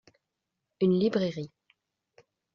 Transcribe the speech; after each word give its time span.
Une 0.79 0.97
librairie. 0.99 1.51